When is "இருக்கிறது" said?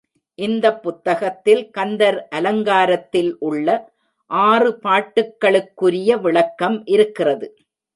6.87-7.47